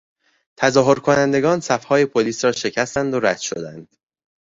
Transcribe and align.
تظاهرکنندگان 0.57 1.59
صفهای 1.59 2.05
پلیس 2.05 2.45
را 2.45 2.51
شکستند 2.51 3.13
و 3.13 3.19
رد 3.19 3.37
شدند. 3.39 3.87